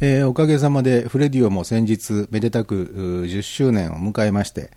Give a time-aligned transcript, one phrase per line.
[0.00, 4.70] えー、おかげさまでフレディオも先日めでたく10周年を迎えまして、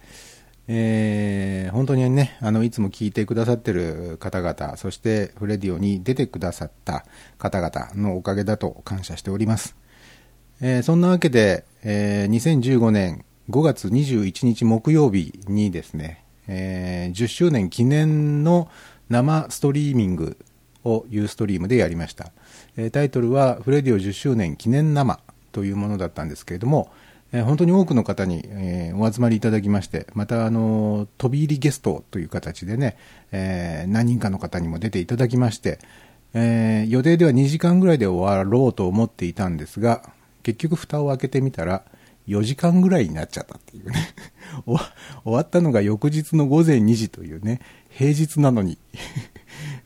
[0.68, 7.06] えー、本当にね、あの、いつも聞いてくださってる方々、そしてフレディオに出てくださった
[7.38, 9.76] 方々のおかげだと感謝しております。
[10.60, 18.70] えー、そんなわけで、え、2015年5月21日木曜日にですね、え、10周年記念の
[19.10, 20.38] 生ストリーミング
[20.84, 22.32] をユーストリームでやりました。
[22.92, 25.20] タイトルはフレディオ10周年記念生
[25.52, 26.92] というものだったんですけれども、
[27.32, 28.44] 本当に多くの方に、
[28.96, 32.98] お集まりいただきまして、また、あの、飛び入りゲストという形でね、
[33.88, 35.80] 何人かの方にも出ていただきまして、
[36.34, 40.04] 予定では2時間ぐらいで終わろうと思っていたんですが、
[40.44, 41.84] 結局蓋を開けてみたら、
[42.28, 44.14] 4時間ぐらいになっちゃったっていうね。
[44.66, 44.78] 終
[45.24, 48.78] わったのが翌日の午前2時というね、平日なのに。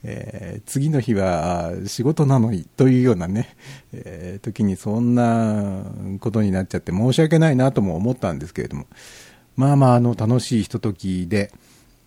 [0.07, 3.55] えー、次の日は仕事なのにというようなね、
[3.91, 5.83] えー、時にそんな
[6.19, 8.85] ことになっちゃって申し訳ないなとも思ったんですけれども、
[9.55, 11.51] まあまあ、あの、楽しいひとときで、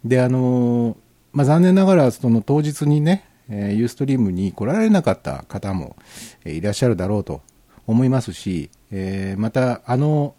[0.05, 0.96] で、あの、
[1.32, 5.96] まあ残念ながら、その当日にね、えー、ユーストリームに来られなかった方も、
[6.44, 7.42] え、いらっしゃるだろうと
[7.88, 10.36] 思いますし、えー、また、あの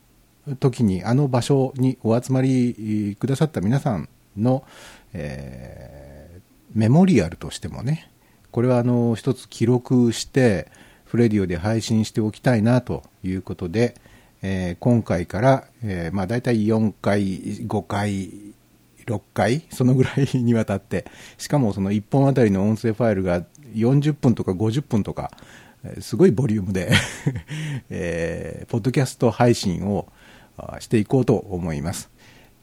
[0.61, 4.07] 時に、あの場所にお集まりくださった皆さん
[4.38, 4.63] の、
[5.11, 6.19] えー
[6.73, 8.12] メモリアルとしてもね、
[8.52, 10.67] これはあの一つ記録して、
[11.06, 13.95] フレディオで配信しておきたいなということで、
[14.42, 18.31] えー、今回から、えー、まあ大体4回、5回、
[19.06, 21.06] 6回、そのぐらいにわたって、
[21.38, 25.31] しかもその1本あたりの音声ファイルが40分とか50分とか、
[26.00, 26.92] すごいボリュームで
[27.90, 30.08] えー、ポッドキャスト配信を
[30.80, 32.09] していこうと思います。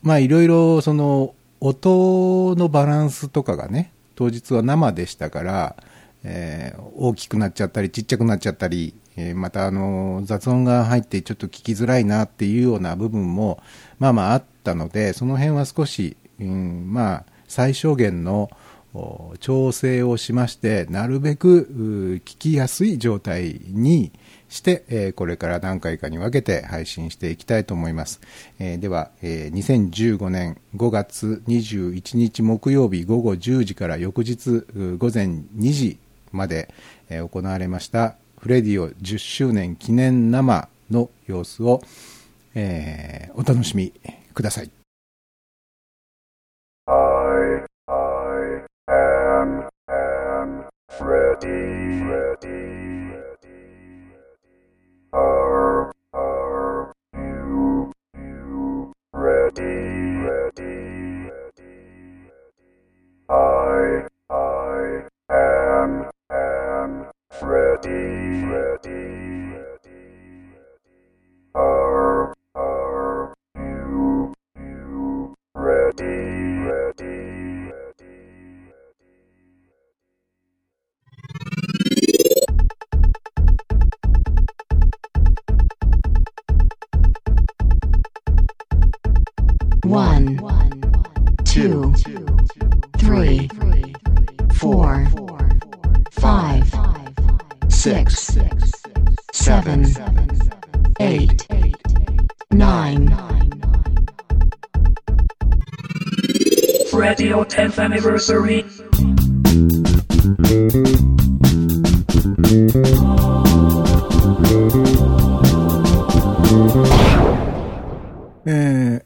[0.02, 5.76] まあいろいろその音のバランスとかがね、当日は生でしたから、
[6.24, 13.62] えー、大きくなっちゃったり、ちっちゃくなっちゃったり、えー、またあの雑音が入ってちょっと聞きづらいなっていうような部分も、
[13.98, 18.50] まあまああったので、その辺は少し、うん、まあ、最小限の
[19.40, 24.12] 調整をしまして、なるべく聞きやすい状態に、
[24.48, 28.20] して、えー、これから何回かに分けて配信していきたいと思います。
[28.58, 34.64] えー、では、えー、2015年5月21日木曜日午後10時から翌日
[34.98, 35.26] 午前
[35.56, 35.98] 2時
[36.32, 36.72] まで、
[37.08, 41.82] えー、行われましたフレディオ10周年記念生の様子を、
[42.54, 43.92] えー、お楽しみ
[44.34, 44.70] ください。
[46.88, 50.68] I, I am, am
[51.00, 52.85] ready, ready.
[108.16, 108.64] Anniversary.
[118.48, 119.04] えー、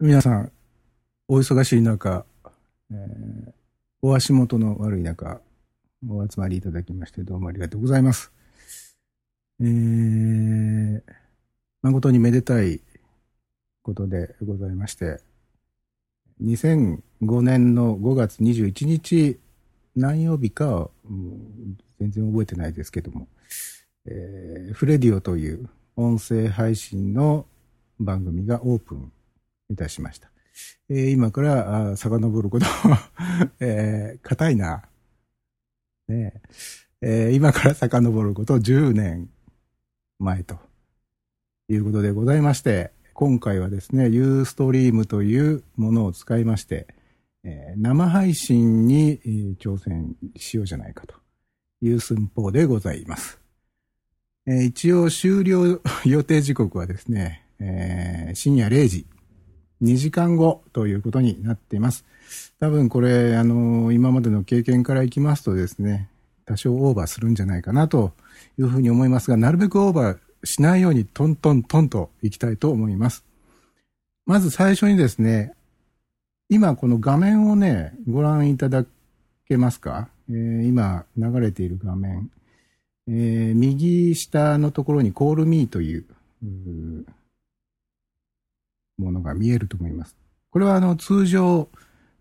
[0.00, 0.52] 皆さん、
[1.28, 2.24] お忙しい中、
[2.90, 3.52] えー、
[4.02, 5.40] お足元の悪い中、
[6.08, 8.32] お集まりいただきましてどうもありがとうございます。
[9.60, 11.02] えー、
[11.82, 12.80] 誠にめでたい
[13.82, 15.20] ことでございまして、
[16.42, 19.38] 2000 5年の5月21日、
[19.94, 20.90] 何曜日かは、
[22.00, 23.28] 全然覚えてないですけども、
[24.06, 27.46] えー、フレディオという音声配信の
[27.98, 29.12] 番組がオープン
[29.68, 30.30] いたしました。
[30.88, 32.66] えー、今から遡ること
[33.60, 34.84] えー、硬いな。
[36.08, 36.40] ね
[37.02, 39.28] えー、今から遡ること10年
[40.18, 40.58] 前と
[41.68, 46.86] いうことでございまして、今回はですね、ユーストリームというものを使いまして、
[47.44, 49.18] えー、生配信に、
[49.58, 51.14] 挑戦しようじゃないかと
[51.82, 53.40] いう寸法でございます。
[54.46, 59.06] えー、一応終了予定時刻はですね、えー、深夜0時
[59.82, 62.04] 2時間後ということになっています。
[62.60, 66.08] 多分これ、あの、今までの経験からいきますとですね、
[66.44, 68.12] 多少オーバーするんじゃないかなと
[68.58, 73.24] いうふうに思いますが、なるべくオーバーしないようにトントントンといきたいと思います。
[74.26, 75.54] まず最初にですね、
[76.52, 78.84] 今この画面をね、ご覧いただ
[79.46, 82.28] けますか、えー、今流れている画面。
[83.06, 86.04] えー、右下のところに Call Me という
[88.98, 90.16] ものが見えると思います。
[90.50, 91.68] これはあの通常、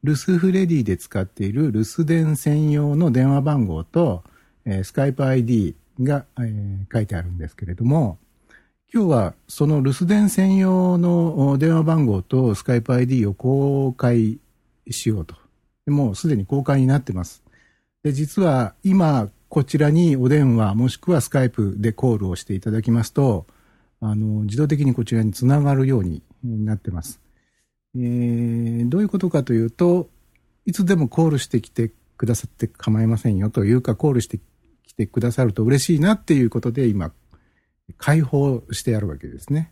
[0.03, 4.23] 留守フレディで使っている留守電専用の電話番号と、
[4.63, 8.19] えー、スカイプ ID が、えー、書いてあるんですけれども、
[8.91, 14.39] 今日はその留守電専用の電話番号とスカイプ ID を公開
[14.89, 15.35] しようと。
[15.85, 17.43] もうすでに公開になってます。
[18.03, 23.45] で実は今こちらにお電話もしくはスカイプでコールをしていただきますと、
[23.99, 27.19] あの、自動的にこちらにつながるようになってます。
[27.95, 30.09] えー、どういうことかというと、
[30.65, 34.39] いつでもコールしてきてくださって構いませんよというか、コールして
[34.87, 37.11] きてくださると嬉しいなっていうことで今、
[37.97, 39.71] 開放してやるわけですね。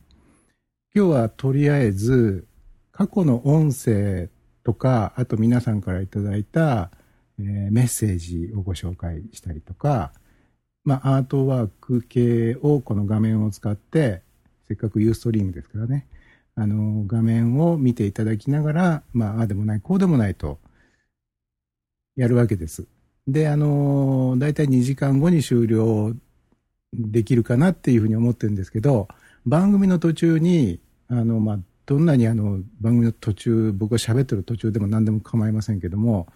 [0.96, 2.48] 今日はとりあえず、
[2.92, 4.30] 過去の音声
[4.64, 6.90] とか、あと皆さんからいただいた、
[7.40, 10.12] えー、メッセージをご紹介したりとか、
[10.84, 14.22] まあ、アートワーク系をこの画面を使って、
[14.68, 16.08] せっかくユーストリームですからね、
[16.56, 20.60] あの、画面を見ていただきながら、まあ、あでもない、こうでもないと、
[22.16, 22.88] やるわけです。
[23.28, 26.16] で、あの、だいたい2時間後に終了
[26.94, 29.08] できるかなっていうふうに思ってるんですけど、
[29.46, 30.80] 番組の途中に、
[31.10, 36.28] あの、まあ、どんなにあの、番組の途中、僕が喋ってる途中でも何でも構いませんけども、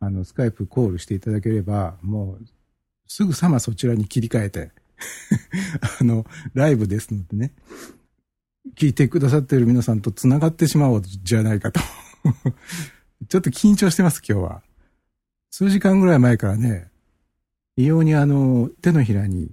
[0.00, 2.46] あの、スカイプコールしていただければ、もう、
[3.06, 4.70] すぐさまそちらに切り替えて
[6.00, 7.52] あの、ライブですのでね、
[8.76, 11.80] 聞いてくださっている皆さんと繋がってしまおうじゃないかと
[13.28, 14.62] ちょっと緊張してます、今日は。
[15.50, 16.90] 数時間ぐらい前からね、
[17.76, 19.50] 異様にあの、手のひらに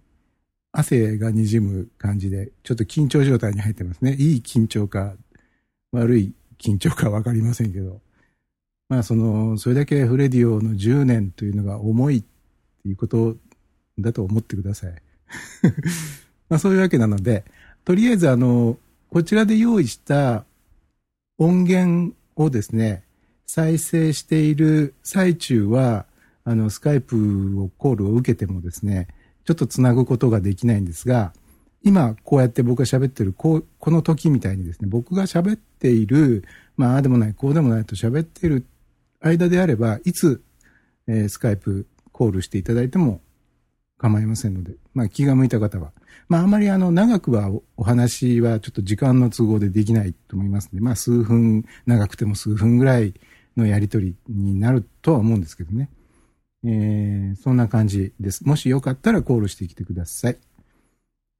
[0.78, 4.16] 汗が滲む感じで、ちょっと緊張状態に入ってますね。
[4.20, 5.16] いい緊張か、
[5.94, 8.02] 悪い緊張かわかりませんけど。
[8.90, 12.22] まあその、それだけフレディオの10年というのが重いっ
[12.84, 13.38] ていうこと
[13.98, 14.94] だと思ってください。
[16.50, 17.46] まあそういうわけなので、
[17.86, 18.78] とりあえずあの、
[19.10, 20.44] こちらで用意した
[21.38, 23.04] 音源をですね、
[23.48, 26.06] 再生している最中は、
[26.44, 29.08] あの、スカイプをコールを受けてもですね、
[29.46, 31.34] ちょっとつなぐことができないんですが、
[31.84, 36.44] 今こうやって僕が喋ってる、こう、この時みたいにですね、僕が喋っている、
[36.78, 38.66] まあ、ああでもない、こうでもないと喋っている
[39.22, 40.44] 間であれば、いつ、
[41.08, 43.22] えー、スカイプコールしていただいても
[44.00, 45.92] 構いませんので、まあ、気が向いた方は。
[46.28, 53.14] まあ、あまりあの、長くはお話はちょっと時間の都合でできないと思いますので、まあ、数分、長くても数分ぐらい
[53.56, 55.90] のやりとりになるとは思うんですけどね。
[56.66, 58.46] えー、そんな感じです。
[58.46, 60.38] もしよかったらコールしてきてください。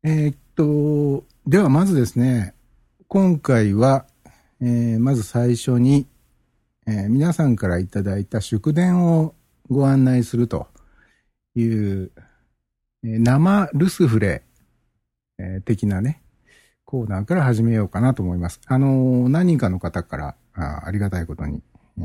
[0.04, 2.54] えー、っと、ではまずですね、
[3.08, 4.06] 今回は、
[4.62, 6.08] えー、まず最初に、
[6.88, 9.34] えー、皆さんからいただいた祝電を
[9.70, 10.68] ご案内すると
[11.56, 12.12] いう
[13.06, 14.42] え、生ルスフレ
[15.38, 16.22] え的なね、
[16.86, 18.62] コーナーから始めようかなと思います。
[18.66, 21.62] あの、何人かの方からあありがたいことに、
[22.00, 22.02] え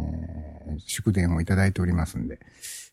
[0.77, 2.39] ー、祝電をいただいておりますんで、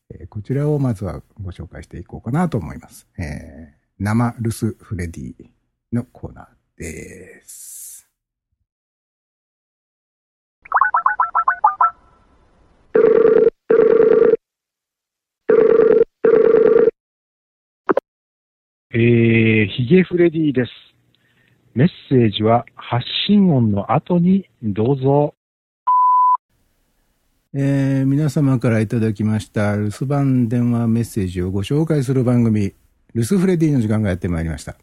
[0.09, 3.07] えー、こちらをまずはご紹介していこうかなと思います。
[3.17, 5.33] えー、生ルスフレディ
[5.91, 8.09] のコーナーです。
[18.89, 20.71] えー、ヒゲフレディです。
[21.75, 25.36] メッセージは発信音の後にどうぞ。
[27.59, 32.75] えー、皆様からいただきました留守番電話メッセージをご紹介する番組、
[33.15, 34.75] 留守フレディの時間がやってまいりました。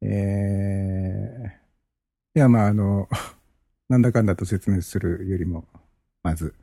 [0.00, 3.08] えー、いや、まあ、あの、
[3.90, 5.64] なんだかんだと説明するよりも、
[6.22, 6.54] まず、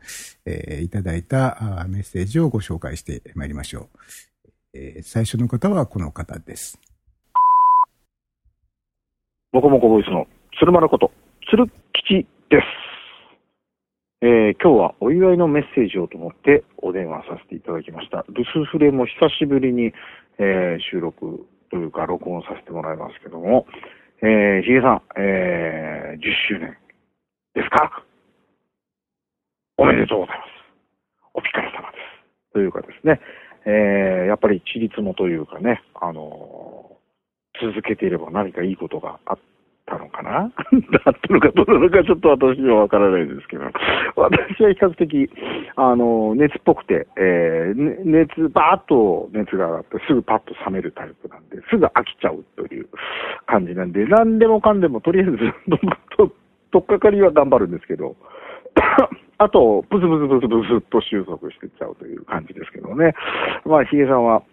[0.46, 3.90] えー、いただいたメッセージをご紹介してまいりましょ
[4.46, 4.50] う。
[4.76, 6.80] えー、最初の方はこの方です。
[9.52, 10.26] もこもこボイスの
[10.58, 11.12] 鶴丸こと、
[11.50, 12.87] 鶴吉です。
[14.20, 18.26] えー、今日はお祝いのメッセージをと思ってお電話させていただきました。
[18.30, 19.94] 留守フレも久しぶりに、
[20.40, 23.68] えー、収録というか録音させてもらいますけども、
[24.24, 26.76] えー、ヒゲさん、えー、10周年
[27.54, 28.04] ですか？
[29.78, 30.50] おめでとうございます。
[31.36, 31.98] お疲れ様で
[32.50, 32.54] す。
[32.54, 33.22] というかですね、
[33.68, 39.44] えー、やっぱり地立もというかね、あのー、続けていれば何かいいことがあって
[39.88, 40.39] たのかな？
[40.44, 43.63] あったのかどうなのかちょっと私にはわからないですけど、
[44.15, 45.29] 私は比較的、
[45.75, 52.88] あの、熱っぽくて、えー、熱、バーっと熱が上がってすぐパッと冷めるタイプなんで、すぐ飽きちゃうという
[53.48, 55.38] 感じなんで、何でもかんでもとりあえず、
[56.17, 56.32] と、
[56.72, 58.15] とっかかりは頑張るんですけど、
[59.39, 63.13] あと、ブツブツブツブツと収束してっちゃうという感じですけどね。
[63.65, 64.44] まあ、ヒゲさんは、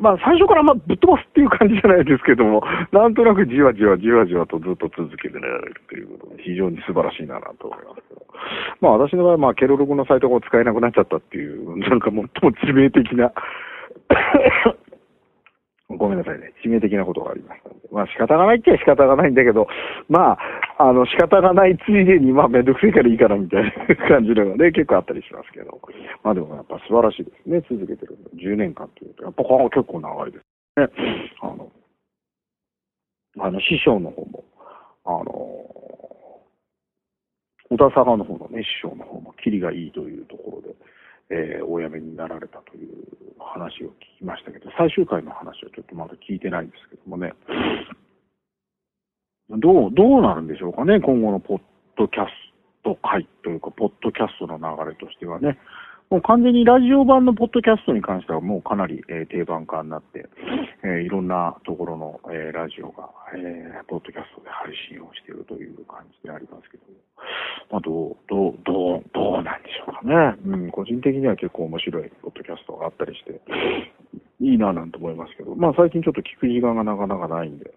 [0.00, 2.62] まあ、最初からまあぶっ飛ばすっていう感じじゃないですけども、
[2.92, 8.26] なんとなくじわじわじわじわとずっと続けてられるということで、非常に素晴らしいなと思いますけど。
[8.80, 13.32] まあ、私の場合は、まあ、ケロログのサイトが使えなくなっちゃったっていう、なんか最も致命的な
[15.96, 16.52] ごめんなさいね。
[16.64, 17.88] 致命的なことがありましたので。
[17.90, 19.66] まあ仕方がないっちゃ仕方がないんだけど、
[20.08, 20.38] まあ、
[20.78, 25.80] あの仕方がないついでに、まあめんどくせえからいいからみたいな感じのがね、結構あったりしますけど。
[26.22, 27.60] まあでもやっぱ素晴らしいですね。
[27.68, 28.30] 続けてるの。
[28.38, 30.44] 10年間というと、やっぱこ結構長いです
[30.80, 30.88] ね。
[31.42, 31.70] あの、
[33.38, 34.44] あの師匠の方も、
[35.04, 35.24] あの、
[37.70, 40.74] 小田坂の方のね、師匠の方も、キリがいいというところで、
[41.30, 42.89] えー、お辞めになられたという
[43.60, 47.32] 話を聞きましたけど、最終回の話はちょっとまだ聞いてないんですけどもね、
[49.50, 51.60] どう、どうなるんでしょうかね、今後のポッ
[51.98, 52.30] ドキャス
[52.82, 55.58] ト界というか、ポッドキャストの流れとしてはね。
[56.10, 60.26] もう完全にラジオ版のポッドキャストに関してはもうかなり、え、定番化になって、
[60.82, 66.98] えー、いろんなところの、えー、ラジオが、え、ポッドキャストで配信をしているという感じでありますけども、
[67.70, 70.34] まあ、どう、どう、どう、どうなんでしょうかね。
[70.46, 72.10] うん、個人的には結構面白い
[72.80, 73.40] があったりして、
[74.40, 77.74] いいななんて思いますけど、まあ最近ちょっと聞く時間がなかなかないんで、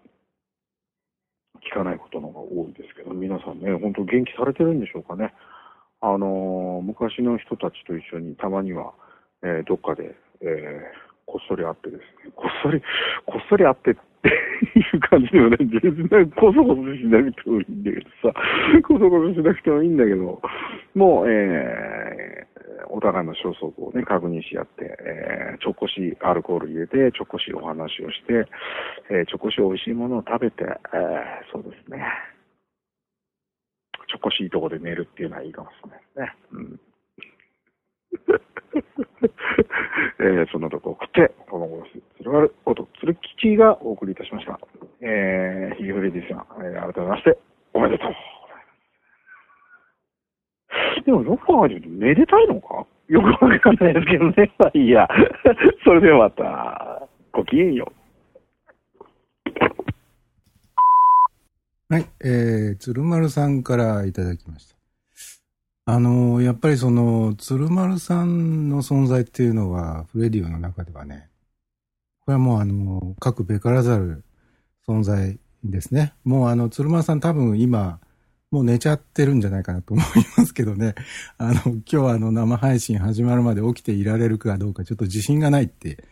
[1.70, 5.32] 聞かないことの方が多いですけど、皆さんね、本当元気されてるんでしょうかね。
[6.00, 8.92] あのー、昔の人たちと一緒にたまには、
[9.42, 12.80] えー、どっかで、えー、こっそり会ってですね、こっそり、
[13.24, 18.34] こっそり会ってっていう感じでもね、全然こそこそしなくてもいいんだけどさ、
[18.86, 20.42] こそこそしなくてもいいんだけど、
[20.94, 22.43] もう、えー、
[22.94, 28.46] お互いの消息をね、確認し合って、えー、ちょこしアルコール入れて、ちょこしお話をして、
[29.10, 30.78] えー、ちょこし美味しいものを食べて、えー、
[31.52, 32.06] そうですね。
[34.06, 36.34] ちょこしいとこで寝るっていうのはいいかもしれないですね。
[36.52, 36.80] うん。
[40.20, 44.60] えー、そんなとこ送って、このごし、つるわること、つるきちがお送りいたしました。
[45.00, 47.36] えー、ヒゲフレディさん、えー、改めまして、
[47.72, 48.33] おめでとう。
[51.04, 52.86] でも、よく考えてみると、めでたいのか？
[53.08, 54.52] よくわかんないですけどね。
[54.58, 55.08] まあいいや。
[55.84, 57.92] それではまた、ごきげんよ
[61.90, 61.94] う。
[61.94, 64.74] はい、えー、鶴丸さんからいただきました。
[65.86, 71.28] あの、やっぱりその、鶴丸さんの存在っていうのは、フレディオの中ではね、
[72.20, 74.24] これはもうあの、各べからざる
[74.88, 76.14] 存在ですね。
[76.24, 78.00] もうあの、鶴丸さん多分今、
[78.54, 80.06] もう寝ちゃってるんじゃないかなと思い
[80.36, 80.94] ますけどね。
[81.38, 86.04] あの、今日はあの、生配信始まるまで起きていられるかどうかちょっと自信がないって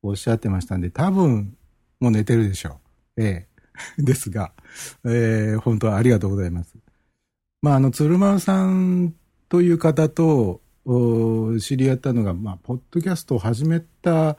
[0.00, 1.56] おっしゃってましたんで、多分、
[1.98, 2.78] もう寝てるでしょ
[3.16, 3.22] う。
[3.24, 3.48] え
[3.98, 3.98] え。
[3.98, 4.52] ですが、
[5.04, 6.76] えー、本当はありがとうございます。
[7.62, 9.12] まあ、あの、鶴丸さん
[9.48, 10.60] という方と
[11.58, 14.36] 知り合ったのが、まあ、ポッドキャストを始めた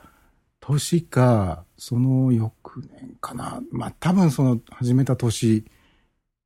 [0.61, 3.61] 年か、その翌年かな。
[3.69, 5.65] まあ、多分その始めた年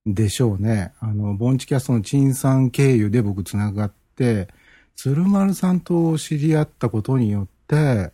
[0.05, 0.93] でしょうね。
[1.00, 4.50] あの、ボンチキャストの陳さん経由で僕つながって、
[4.95, 8.12] 鶴丸さんと知り合ったことによって、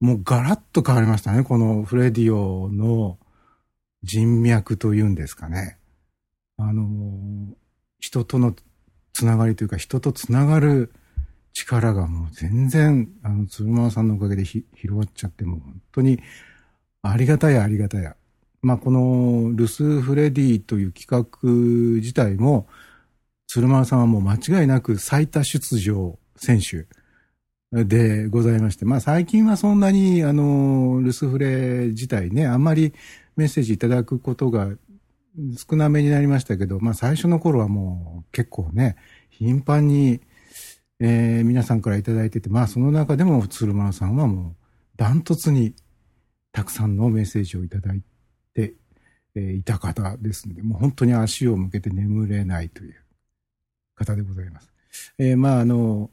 [0.00, 1.44] もうガラッと変わりましたね。
[1.44, 3.18] このフレディオの
[4.02, 5.78] 人脈というんですかね。
[6.58, 7.56] あの、
[7.98, 8.54] 人との
[9.12, 10.92] つながりというか、人とつながる
[11.52, 16.20] 力がもう全然、あの、鶴間さんのおかげで広がっちゃって、もう本当に
[17.02, 18.16] ありがたやありがたや。
[18.62, 21.48] まあ、このルス・フレディという企画
[22.00, 22.68] 自体も、
[23.48, 26.86] 鶴間さんはもう間違いなく最多出場選手
[27.72, 32.94] でございまして、まあ最近はそんなにあの、ルスフレ自体ね、あんまり
[33.36, 34.68] メッセージいただくことが
[35.56, 38.96] 少なめになりましたけど、まあ最初の頃はもう結構ね、
[39.30, 40.20] 頻繁に、
[41.00, 44.56] えー、皆さんからいただいてて、まあその中でも鶴丸さんはもう
[44.96, 45.74] ダントツに
[46.52, 48.02] たくさんのメッセージをいただい
[48.54, 48.74] て、
[49.34, 52.94] えー、いた方ですので、もう本当に足を向けて眠れないという
[53.94, 54.72] 方でございます。
[55.18, 56.10] えー、まああの、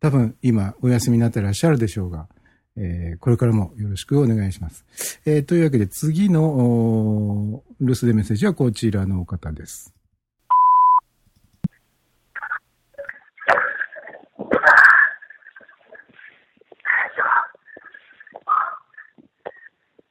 [0.00, 2.28] 多分今お休みになってらっしゃるでしょうが、
[2.76, 4.84] えー、これからもよろしくお願いします。
[5.24, 9.92] えー、というわけで次の留守でメッセージはこちらの方です。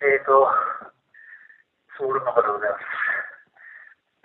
[0.02, 0.48] えっ、ー、と、
[1.98, 2.84] ソウルの方でございます。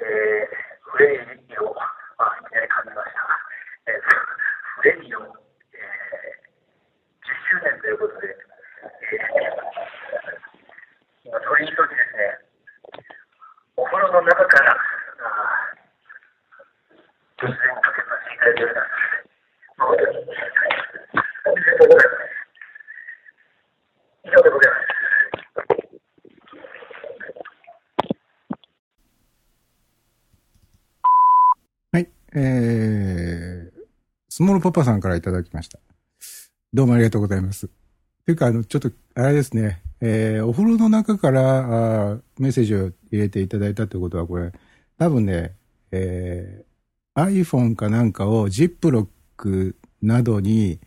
[0.03, 0.51] えー、
[0.91, 1.71] フレイを、
[2.19, 3.23] あ、いきなり感じました。
[3.87, 5.31] えー、フレディオ、えー、
[7.23, 12.43] 10周年ということで、えー、今、取り急ぎですね、
[13.77, 14.77] お風呂の中からあ
[17.39, 18.91] 突然かけさせていただいております。
[19.79, 20.19] 誠に、
[21.47, 22.31] おめでとうございます。
[24.25, 24.91] 以上でございます。
[31.93, 33.71] はい、えー、
[34.61, 35.79] パパさんからいただきました。
[36.73, 37.69] どうもありがとうございます。
[38.27, 44.53] というか、あの、ちょっと、あれですね、えー、お風呂の中からあメッセージを入れていただいたということは、これ、
[44.99, 45.55] 多分ね、
[45.91, 50.81] えー、iPhone かなんかをジップロックなどに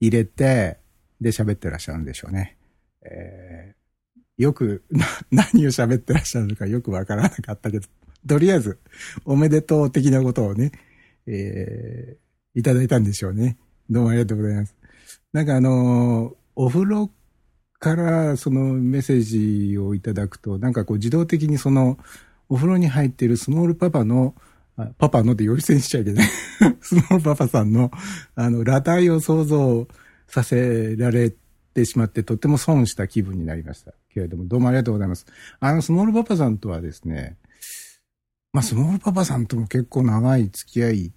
[0.00, 0.78] 入れて、
[1.20, 2.56] で喋ってらっしゃるんでしょうね。
[3.02, 4.84] えー、よく、
[5.30, 7.88] 何を喋ってらっしゃるのかよくわからなかったけど、
[8.26, 8.78] とりあえず、
[9.24, 10.72] おめでとう的なことをね、
[11.26, 13.56] えー、いただいたんでしょうね。
[13.90, 14.76] どうもありがとうございます。
[15.32, 17.10] なんかあの、お風呂
[17.78, 21.98] からそのメッセージをいただくと、なんかこう自動的にその、
[22.48, 24.34] お風呂に入っているスモールパパの、
[24.98, 26.28] パパのでより戦しちゃいけない
[26.80, 27.90] スモールパパさんの、
[28.34, 29.86] あの、裸体を想像
[30.26, 31.32] させられ
[31.74, 35.26] てしまって、とっても損した気分になりましたけれども、どうもありがとうございます。
[35.60, 37.36] あの、スモールパパさんとはですね、
[38.52, 41.12] まあ、スモールパパさんとも結構長い付き合い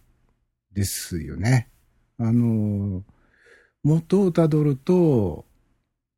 [0.73, 1.69] ですよね。
[2.17, 3.03] あの、
[3.83, 5.45] 元をたどると、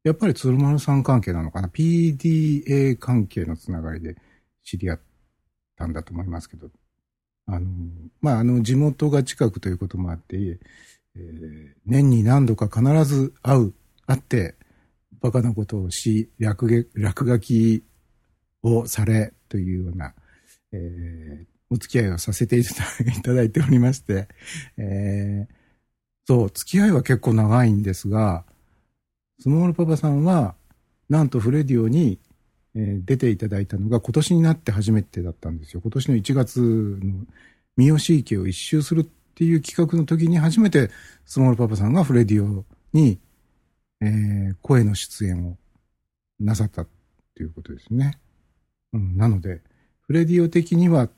[0.04, 4.18] やっぱり鶴丸さん関係なのかな ?PDA 関係のつながりで
[4.64, 5.00] 知り合っ
[5.78, 6.70] たんだと思いますけど、
[7.46, 7.68] あの、
[8.22, 10.60] まあ、あの、地元が近くということもあって、
[11.16, 13.74] えー、年に何度か必ず会う、
[14.06, 14.56] 会って、
[15.22, 17.84] バカなことをし、落落書き
[18.62, 20.14] をされというような、
[20.74, 22.64] えー、お付き合いをさせてい
[23.24, 24.28] ただいておりまして、
[24.78, 25.54] えー、
[26.28, 28.46] そう、付き合いは結構長いんですが、
[29.40, 30.54] スモールパパさんは、
[31.10, 32.20] なんとフレディオに、
[32.76, 35.82] えー、出ていただいたのが今年になって初めてだったんですよ。
[35.82, 37.26] 今年の1月の
[37.76, 39.04] 三好池を一周するっ
[39.36, 40.92] ていう企画の時に初めて
[41.26, 43.20] スモールパパさんがフレディオに、
[44.02, 45.58] えー、声の出演を
[46.40, 46.88] なさったっ
[47.36, 48.20] ていうことですね。
[48.94, 49.62] うん、なので、
[50.02, 51.10] フレディオ的には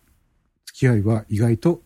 [0.76, 1.82] 付き合いは意外と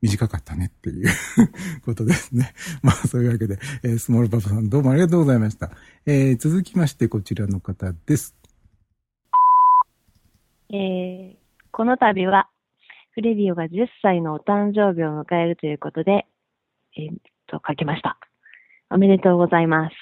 [0.00, 1.08] 短かったねっていう
[1.84, 2.54] ことですね。
[2.82, 5.70] まあそういうわけで、えー、スモールパパさんどうもありがとうございました。
[6.06, 8.34] えー、続きましてこちらの方です。
[10.70, 11.36] えー、
[11.70, 12.48] この度は
[13.10, 16.26] フレディオが10歳のお誕生日を迎えるということで、
[16.96, 18.16] えー、っと書きました。
[18.88, 19.94] おめでとうございます。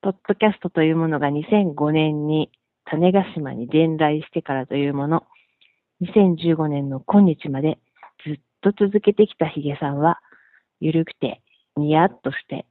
[0.00, 2.52] ポッドキャストというものが2005年に
[2.84, 5.26] 種子島に伝来してからというもの、
[6.02, 7.78] 2015年の今日まで
[8.24, 10.20] ずっと続けてきたヒゲさんは、
[10.80, 11.42] ゆるくて、
[11.76, 12.66] ニヤッとして、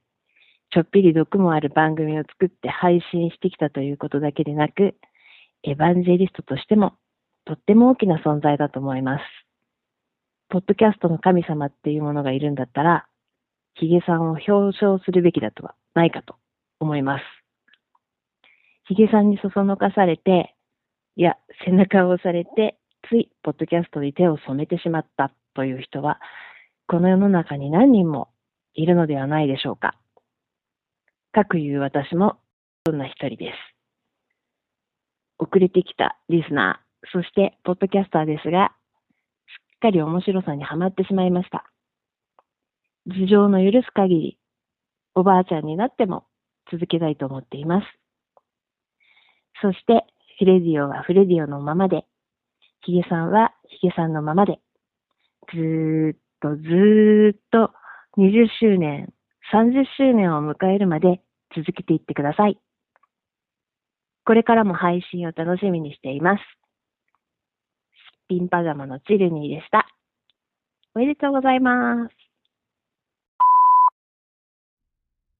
[0.70, 4.94] ちょっぴり毒もある番組を作って配信してきたということだけでなく、
[5.62, 6.94] エヴァンジェリストとしても、
[7.44, 9.22] とっても大きな存在だと思います。
[10.50, 13.06] ポッドキャストの神様っていうものがいるんだったら、
[13.74, 16.36] ヒゲさんを表彰するべきだとはないかと
[16.80, 17.22] 思います。
[18.84, 20.54] ヒゲさんにそそのかされて、
[21.16, 22.78] いや、背中を押されて、
[23.08, 26.20] つい、ポッドキャストに手を染めてしまったという人は、
[26.86, 28.28] この世の中に何人も
[28.74, 29.94] いるのではないでしょうか。
[31.32, 32.38] かくいう私も、
[32.86, 33.78] そんな一人です。
[35.38, 38.72] 遅れてきたリスナー、そしてポッドキャスターですが、
[39.46, 41.64] すっかり面白さにはまってしまいました。
[43.06, 44.38] 事情の許す限り、
[45.14, 46.24] おばあちゃんになっても
[46.70, 47.86] 続けたいと思っています。
[49.62, 50.04] そして、
[50.38, 52.04] フレディオはフレディオのままで、
[52.82, 54.60] ヒゲさんはヒゲさんのままで、
[55.52, 57.72] ずーっとずーっと
[58.16, 59.12] 20周年、
[59.52, 61.20] 30周年を迎えるまで
[61.54, 62.58] 続けていってください。
[64.24, 66.40] これからも配信を楽しみにしています。
[66.40, 66.44] すっ
[68.28, 69.88] ぴんパジャマのチルニーでした。
[70.94, 72.14] おめでとうございます。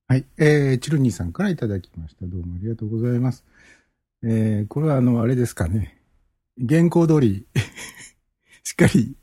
[0.07, 2.25] はい、えー、チルニーさんからいただきました。
[2.25, 3.45] どうもありがとうございます。
[4.23, 5.98] えー、これはあの、あれですかね。
[6.67, 7.47] 原稿通り
[8.65, 9.17] しっかり、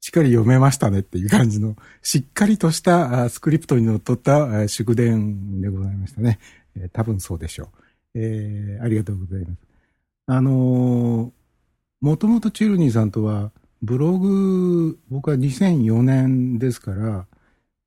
[0.00, 6.38] しっかり読めましたねっていう感じの、しっかりとしたスクリプトにのっとった祝電でございましたね。
[6.76, 7.68] えー、多分そうでしょう。
[8.14, 9.58] えー、ありがとうございます。
[10.26, 11.32] あのー、
[12.00, 17.26] もともとチルニーさんとは、ブログ、僕は2004年ですから、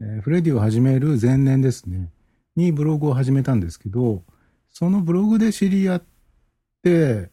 [0.01, 2.09] えー、フレディを始める前年ですね、
[2.55, 4.23] にブログを始めたんですけど、
[4.71, 6.03] そのブログで知り合っ
[6.83, 7.29] て、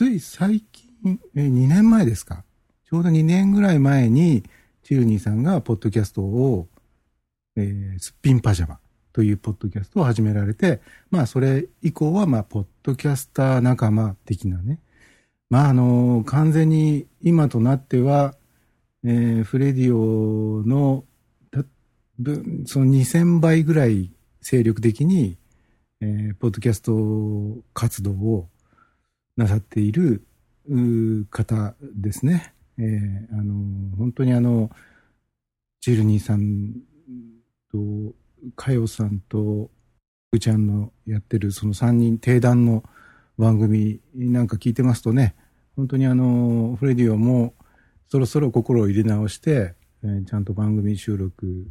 [0.00, 2.42] つい最近、え2年前ですか。
[2.88, 4.44] ちょうど2年ぐらい前に、
[4.82, 6.68] チルニーさんがポッドキャストを
[7.54, 8.78] えー、すっぴんパジャマ
[9.12, 14.78] というポッドキャストを始められて、まあ、それ以降は、まあ、ポッドキャスター仲間的なね、
[15.50, 18.34] まあ、あの、完全に今となっては、
[19.04, 21.04] えー、フレディオの、
[22.64, 24.10] その2000倍ぐらい
[24.40, 25.36] 精力的に、
[26.00, 28.48] えー、ポッドキャスト活動を
[29.36, 30.24] なさっている
[31.30, 32.54] 方ですね。
[32.78, 34.70] えー、あの、本当にあの、
[35.80, 36.74] ジルニーさん
[37.70, 38.14] と、
[38.56, 39.70] かよさんと、
[40.32, 42.84] うちゃんのやってるその3人、定談の
[43.36, 45.34] 番組なんか聞いてますとね、
[45.76, 47.54] 本当にあの、フレディオも
[48.08, 51.66] そろそろ心を入れ直して、えー、ちゃんと番組収録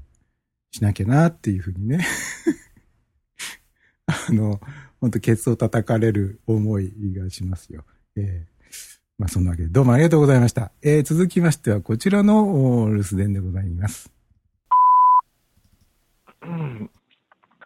[0.72, 2.06] しなきゃなっていうふうにね
[4.06, 4.60] あの、
[5.02, 7.84] 本当ケツを叩かれる思いがしますよ。
[8.18, 8.70] えー、
[9.18, 10.72] まあそんなわけで、どうもありがとうございました。
[10.84, 14.12] えー、続きましてはこちらの留守電でございます。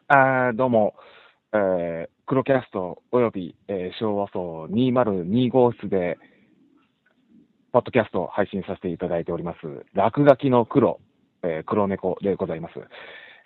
[0.08, 0.94] あどうも、
[1.54, 6.20] えー、黒キャストおよび、えー、昭和層2025室で、
[7.72, 9.58] ポッドキャストを配信させていただいております、
[9.94, 11.00] 落書きの黒、
[11.42, 12.74] えー、黒猫でございます。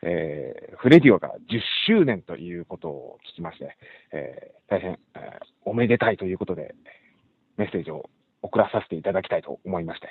[0.03, 3.77] えー、フレディオが10周年ということを聞きまして、
[4.13, 6.75] えー、大変、えー、おめでたいということで、
[7.57, 8.09] メッセージを
[8.41, 10.09] 送らさせていただきたいと思いまして、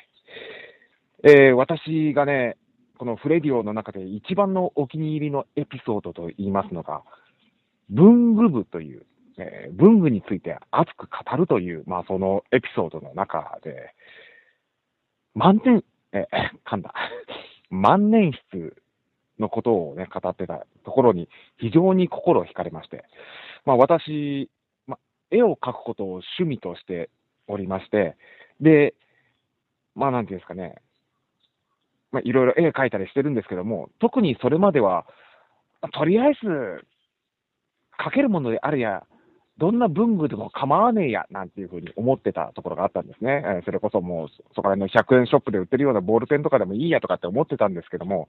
[1.25, 2.57] えー、私がね、
[2.99, 7.03] このフレディオの中で一番のお気に入りのエピソードと言いますのが、
[7.91, 9.07] 文具部という、
[9.39, 13.95] えー、文具について熱く語るという、まあそのエピソードの中で、
[15.35, 16.95] 満点、えー、噛んだ。
[17.71, 18.73] 万年筆
[19.39, 23.05] のことをね、語ってたところに非常に心を惹かれまして、
[23.65, 24.51] まあ私、
[24.87, 24.99] まあ、
[25.31, 26.07] 絵を描くことを
[26.39, 27.11] 趣味として
[27.49, 28.17] おりまして、
[28.61, 28.95] で、
[29.95, 30.77] まあなんていうんですかね、
[32.13, 35.07] まあいろいろ絵描いたりしてるんですけども、特にそれまでは、
[35.93, 36.87] とりあえず、
[37.99, 39.07] 描けるものであるや、
[39.59, 43.43] どんな文具でも構わねえや、なんていうふうに思ってたところがあったんですね。
[43.61, 48.29] え、それこそもう、そこら辺の100円ショップで売ってるようなボールペンとかでもいいやとかって思ってたんですけども、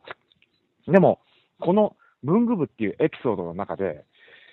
[0.88, 1.20] でも、
[1.60, 4.06] この文具部っていうエピソードの中で、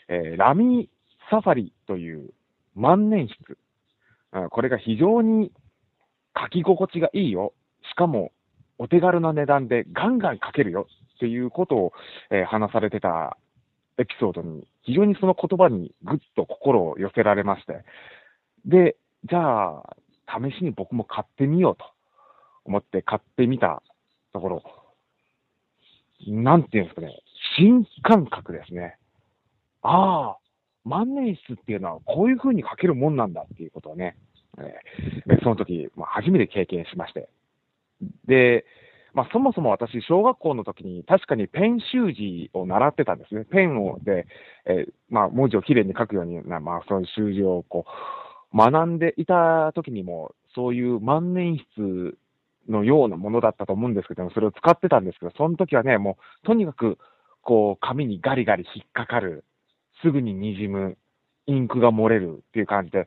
[0.09, 2.31] えー、ラミーサファリという
[2.75, 3.59] 万年筆、
[4.33, 5.53] うん、これが非常に
[6.37, 7.53] 書き心地がいいよ。
[7.91, 8.33] しかも、
[8.79, 11.93] お手軽な値段でガンガン書けるよっていうことを、
[12.31, 13.37] えー、話されてた
[13.99, 17.85] エピソードに、非常にその言葉にぐっと心を寄せられまして、
[18.67, 18.97] で、
[19.31, 21.85] じゃあ、試しに僕も買ってみようと
[22.65, 23.83] 思って買ってみた
[24.33, 24.63] ところ、
[26.27, 27.23] なんていうんですかね、
[27.57, 28.97] 新感覚ですね。
[29.83, 30.39] ああ、
[30.85, 34.17] 万年筆っていうのはこういう風に書けるもんなんだっていうことをね、
[34.59, 37.29] えー、その時、まあ、初めて経験しまして。
[38.27, 38.65] で、
[39.13, 43.45] まあ、そもそも私、小学校の時に確かにペン習字を習ってたんですね。
[43.45, 44.27] ペンをで、
[44.67, 47.85] えー、まあ、文字をきれいに書くようにな、まあ、そういう習字をこ
[48.53, 52.17] う、学んでいた時にも、そういう万年筆
[52.69, 56.99] のようなものだったと思うんですけども、それを使ってたんですけど、その時はね、もう、とにかく、
[57.43, 59.45] こう、紙にガリガリ引っかかる、
[60.03, 60.97] すぐに滲む、
[61.47, 63.07] インクが漏れるっていう感じで、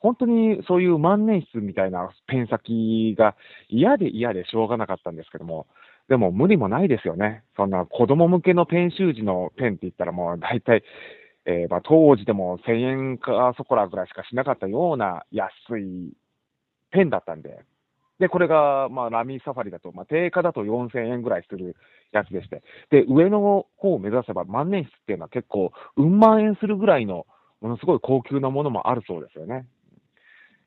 [0.00, 3.36] 本当にそういう万年筆みたいなペン先が
[3.70, 5.66] 嫌で嫌でしょうがなかったんですけども、
[6.08, 7.42] でも無理もないですよね。
[7.56, 10.84] そんな子供向けのペン習字のペンって言ったらもう大体、
[11.46, 16.12] えー、まあ当時でも1000円かそこらぐらいしかしなかったような安い
[16.90, 17.64] ペンだったんで、
[18.20, 21.76] で、これが、まあ、ラミーサファリだと、まあ、定価だと4000円ぐらいする
[22.12, 27.26] やつでして、で、上の方を目指せば万年筆っていうのは結構、うん万円するぐらいの、
[27.60, 29.66] ものすごい高級なものもあるそうですよね。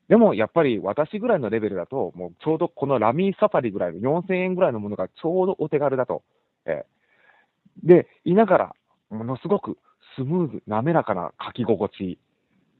[0.10, 6.24] でも、やっぱり私ぐらいのレベルだと、もうちょうどこのラミーサファリぐらいの4000円ぐらいのものがちょうどお手軽だと。
[6.66, 8.76] えー、で、いながら、
[9.10, 9.78] ものすごく
[10.16, 12.20] スムーズ、滑らかな書き心地。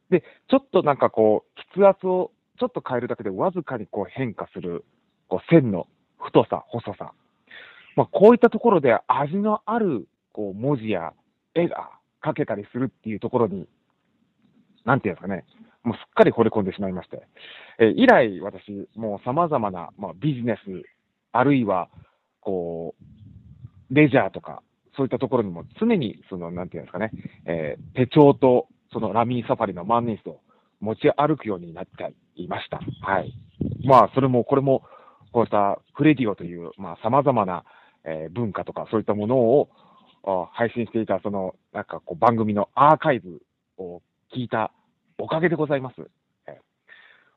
[0.10, 4.86] で、ちょっとなんかこう、筆圧をちょっと変えるだけでわずかにこう変化する、
[5.28, 5.88] こう線の
[6.20, 7.14] 太さ、細さ。
[7.96, 11.14] まあ、こういったところで味のあるこう文字や
[11.56, 11.90] 絵が
[12.24, 13.68] 描けたりするっていうところに、
[14.86, 15.46] なんていうんですかね、
[15.84, 17.24] もうすっかり惚れ込んでしまいまして、
[17.80, 20.84] え以来私、もう様々な、まあ、ビジネス、
[21.32, 21.90] あるいは、
[22.42, 24.62] こう、レジャーとか、
[24.96, 27.12] そういったところにも常に、その、なんていうんですかね、
[27.46, 30.40] えー、手帳と、そのラミーサファリの万年筆を
[30.80, 32.14] 持ち歩くようになってい。
[32.44, 32.80] いました。
[33.02, 33.34] はい。
[33.84, 34.84] まあ、それも、これも、
[35.32, 37.64] こうしたフレディオという、まあ、様々な、
[38.06, 39.70] えー、文化とかそういったものを
[40.54, 43.42] 配信していた、その、なんかこう、番組のアーカイブ
[43.78, 44.02] を
[44.34, 44.72] 聞いた
[45.18, 45.96] おかげでございます。
[46.48, 46.56] えー、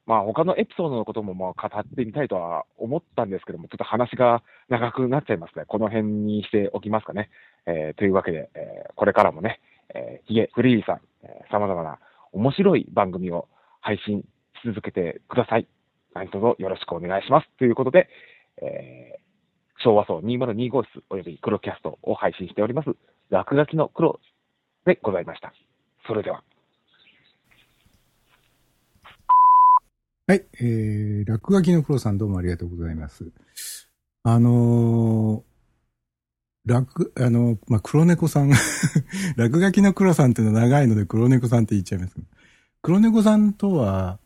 [0.07, 5.65] まあ他のエピソードのこともまあ語ってみたいとは思ったんですけども、ちょっと話が長くなっちゃいますね。
[5.67, 7.31] この辺にしておきますかね。
[7.67, 9.61] えーというわけで、えーこれからもね、
[9.95, 11.99] えーヒゲフリーさん、えー様々な
[12.33, 13.49] 面白い番組を
[13.81, 14.25] 配信
[14.64, 15.66] 続けてください。
[16.14, 17.49] 何卒よろしくお願いします。
[17.59, 18.09] ということで、
[18.62, 19.31] えー
[19.83, 22.90] 昭和層202号室および黒キャストを配信しております、
[23.31, 24.20] 落書きの黒
[24.87, 25.53] でございました。
[26.07, 26.42] それでは。
[30.27, 33.33] はい、えー、落書きの黒さんどうもありがとうございます。
[34.23, 38.51] あのー、落、あの、まあ、黒猫さん、
[39.37, 42.27] 落書きの黒さんっていうのは長いので黒猫さんって言っちゃいますけど。
[42.83, 44.19] 黒猫さんとは、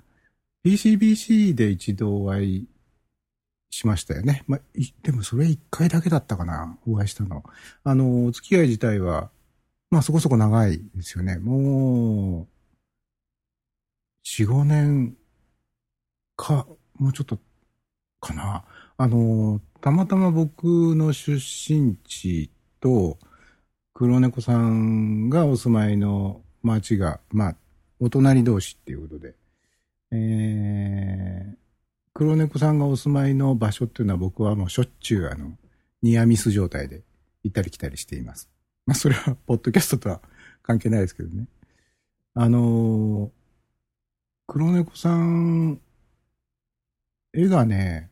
[0.65, 2.69] PCBC で一度お会い
[3.71, 4.45] しましたよね。
[4.47, 4.61] まあ、
[5.03, 7.45] でもそれ一回だけだったかな、お会いしたの。
[7.83, 9.31] あの、お付き合い自体は、
[9.91, 11.39] まあそこそこ長いですよね。
[11.39, 12.47] もう、
[14.25, 15.17] 4、5年
[16.37, 16.67] か、
[16.99, 17.39] もうちょっと、
[18.21, 18.65] かな。
[18.97, 20.65] あの、たまたま僕
[20.97, 22.51] の出身地
[22.81, 23.19] と、
[23.93, 27.57] 黒猫さんがお住まいの町が、まあ、
[28.01, 29.35] お隣同士っていうことで、
[30.15, 31.57] えー、
[32.13, 35.57] 黒猫さんがお住まいの場所っていうのは僕はもうしょっちゅうあの、
[36.03, 37.03] ニアミス状態で
[37.43, 38.49] 行ったり来たりしています。
[38.87, 40.21] まあそれは、ポッドキャストとは
[40.63, 41.47] 関係ないですけどね。
[42.35, 43.45] あのー
[44.47, 45.81] 黒猫さん、
[47.33, 48.11] 絵がね、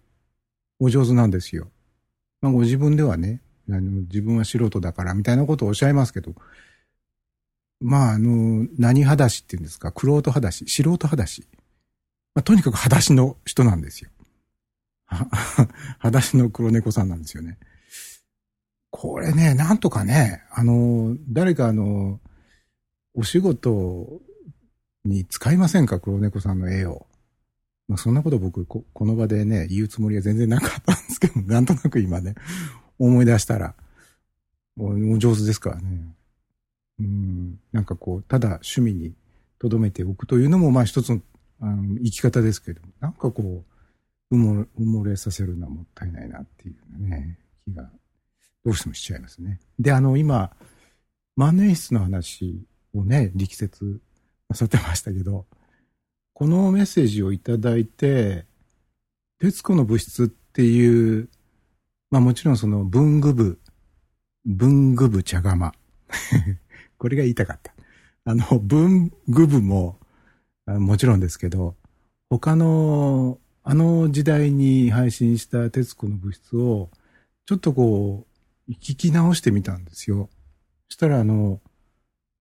[0.81, 1.69] お上手なんですよ。
[2.41, 6.35] まあご自分ではね、あの自分は素人だからみたいなことをおっしゃいますけど、
[7.81, 11.47] まああの、何裸足っていうんですか、黒人裸足、素人裸足。
[12.35, 14.11] まあとにかく裸足の人なんですよ。
[15.99, 17.59] 裸足の黒猫さんなんですよね。
[18.91, 22.21] これね、なんとかね、あの、誰かあの、
[23.15, 24.21] お仕事
[25.05, 26.01] に使いませんか？
[26.01, 27.07] 黒猫さんの絵を。
[27.89, 32.35] まあ、そんなこと僕こ、この場でね、言うつもりは全然なかったんですけど、 なんとなく今ね、
[32.99, 33.75] 思い出したら、
[34.79, 36.15] おお上手ですからね。
[37.01, 39.15] うん、なんかこう、ただ趣味に
[39.59, 41.21] 留めておくというのも、まあ一つの
[41.63, 43.65] あの生き方ですけど、なんかこ
[44.31, 47.89] う、埋も埋もれさせるのはもったいないなっていうね、気が
[48.65, 49.61] どうしてもしちゃいますね。
[49.79, 50.51] で、あの、今、
[51.37, 54.01] 万年筆の話をね、力説
[54.49, 55.47] なさってましたけど、
[56.35, 58.45] このメッセージをいただいて、
[59.39, 61.29] 徹子の物質っていう、
[62.11, 63.61] まあもちろんその文具部、
[64.45, 65.73] 文具部茶釜。
[66.99, 67.73] これが言いたかった。
[68.25, 69.99] あの、文具部も、
[70.67, 71.77] もちろんですけど、
[72.31, 76.91] 他の、あの時代に配信した徹子の物質を、
[77.47, 78.27] ちょっとこ
[78.69, 80.31] う、聞き直してみたんですよ。
[80.89, 81.61] そしたらあの、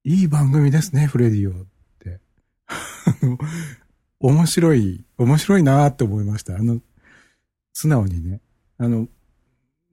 [0.03, 1.65] いい番組ですね、フレディオっ
[1.99, 2.19] て。
[2.67, 3.37] あの
[4.19, 6.55] 面白い、面白いなって思いました。
[6.55, 6.79] あの、
[7.73, 8.39] 素直にね。
[8.77, 9.07] あの、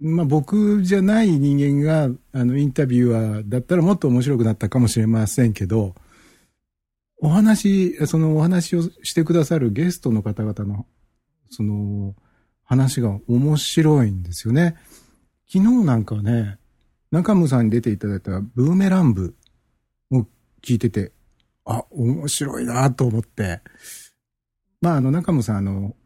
[0.00, 5.94] まあ、僕じゃない人間が、あの、インタビュアーだったらもっと面白くなったかもしれませんけど、
[7.20, 10.86] お話、そのお話をしてくださるゲストの方々の、
[11.50, 12.14] その、
[12.68, 14.76] 話が面白いんですよね。
[15.50, 16.58] 昨日なんかね、
[17.10, 19.34] 中村さんに出ていただいたブーメラン部
[20.10, 20.26] を
[20.62, 21.12] 聞いてて、
[21.64, 23.62] あ、面白いなと思って、
[24.82, 25.96] まあ、あの、中村さん、あの、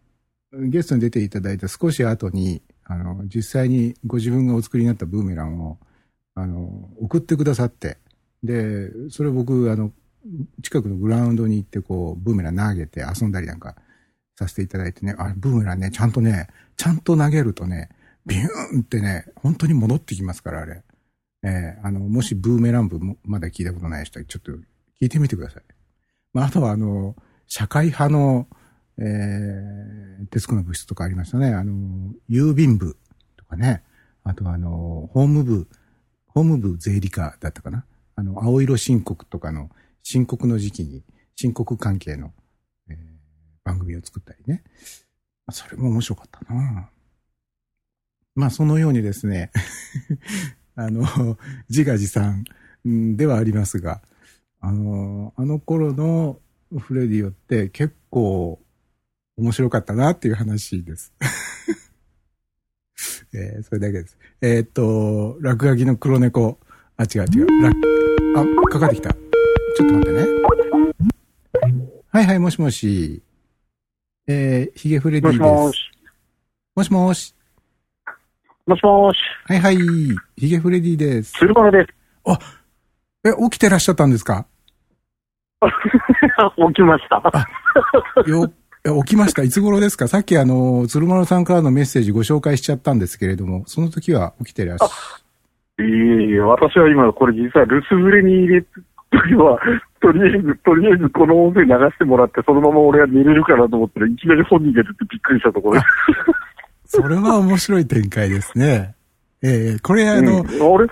[0.52, 5.78] ゲストに出ていただいた少し後に、あの、実際にご自分がお作りになったブーメランを、
[6.36, 7.98] あの、送ってくださって、
[8.44, 9.90] で、それ僕、あの、
[10.62, 13.76] 近くのグラウンドに行って、こう、ブーメラン投げて遊んだりなんか
[14.36, 17.90] させていただいてね、あ、ブーメランね、ちゃんとね、ちゃんと投げるとね、
[18.26, 20.82] ビューンってね、本当に戻ってきますから、あれ。
[21.44, 25.62] えーあの、もしブーメラン部まだ聞いたことない人は、ちょっと聞いてみてください。
[26.32, 27.16] まあ、あとは、あの、
[27.48, 28.46] 社会派の、
[28.98, 31.52] えー、徹子の物質とかありましたね。
[31.52, 32.96] あの、郵便部
[33.36, 33.82] とかね。
[34.22, 35.68] あと、あの、法務部、
[36.26, 37.84] 法務部税理課だったかな。
[38.14, 39.70] あの、青色申告とかの
[40.02, 41.04] 申告の時期に、
[41.36, 42.32] 申告関係の、
[42.88, 43.22] えー
[43.64, 44.64] 番組を作ったりね。
[45.46, 46.90] まそれも面白かったな
[48.34, 49.52] まあ、そのようにですね、
[50.74, 51.38] あの、
[51.68, 52.44] 自画自賛
[52.84, 54.02] ではありますが、
[54.60, 56.40] あの、あの頃の
[56.78, 58.60] フレディオって結構
[59.36, 61.12] 面白かったなっていう話です。
[63.34, 64.16] えーそれだけです。
[64.40, 66.58] えーっと、落書きの黒猫。
[66.96, 67.46] あ、違う違う。
[68.36, 69.14] あ、かかってきた。
[72.12, 73.22] はいはい、もしもし。
[74.28, 75.42] えー、ヒゲフレディです。
[75.42, 75.82] もしもし。
[76.76, 77.34] もしもし。
[78.66, 79.16] もしもし。
[79.46, 79.76] はいはい。
[80.36, 81.32] ヒゲフレディです。
[81.32, 82.38] 鶴丸です。
[83.24, 84.46] え、起きてらっしゃったんですか？
[86.68, 87.22] 起きました。
[88.26, 88.52] よ
[88.84, 89.42] え起きました。
[89.42, 90.06] いつ頃ですか？
[90.08, 94.86] さっきあの、鶴丸さんからのメッセージご紹介しちゃったんですけれども、その時は起きてらっしゃ
[95.82, 98.68] いえいえ、私は今、これ実は留守触れに入れて、
[99.12, 99.58] 時は、
[100.00, 105.80] とりあえず、とりあえずこの音声流してもらって、そのまま俺は寝れるかなと思ったらいきなり本人が出てびっくりしたところで
[106.86, 106.98] す。
[107.02, 108.94] それは面白い展開ですね。
[109.42, 110.88] ええこれあの、うん、あれ？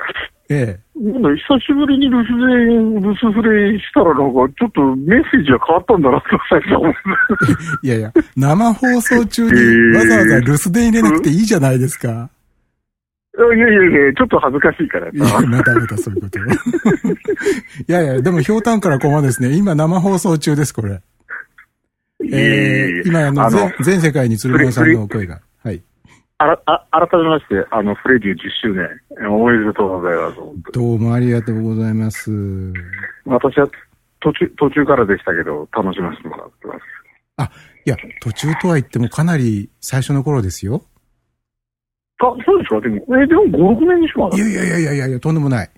[0.49, 6.91] ええ久しぶりに留守で、留守触れしたらなんか、ちょっとメッセージが変わったんだなって最初思。
[7.83, 12.29] いやいや、生放送中にえーわざわざ留守電入れなくていいじゃないですか。
[13.45, 15.41] いやいやいや、ちょっと恥ずかしいからいや、さ。
[15.41, 16.39] またまたそういうこと。
[16.41, 16.43] い
[17.89, 19.57] やいや、でも、ひょうたんからこまですね。
[19.57, 21.01] 今生放送中です、これ。
[22.23, 25.41] えー、今、あの、全全世界に鶴丸さんの声が。
[25.63, 25.83] はい。
[26.39, 28.89] あら、あ、改めまして、あの、フレディ10周年、
[29.23, 30.37] えおめでとうございます。
[30.73, 32.31] どうもありがとうございます。
[33.25, 33.69] 私は
[34.21, 36.81] 途中、途中からでしたけど、楽しませてもらってます。
[37.87, 40.85] いや、途中とは言ってもかなり最初の頃ですよ。
[42.23, 42.81] あ、そうですか？
[42.81, 45.71] でも、え、でも5、6年にしまいやいやいやいやいやいや、とんでもない。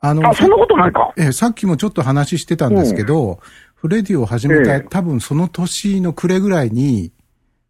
[0.00, 1.12] あの、あ、そんなことないか。
[1.16, 3.40] えーさっきもちょっと話してたんですけど、
[3.74, 7.12] フレディを始めた、ええ多分その年の暮れぐらいに、